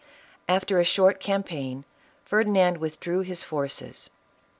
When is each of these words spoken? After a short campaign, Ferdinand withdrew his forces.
After 0.49 0.79
a 0.79 0.83
short 0.83 1.19
campaign, 1.19 1.85
Ferdinand 2.25 2.77
withdrew 2.79 3.19
his 3.19 3.43
forces. 3.43 4.09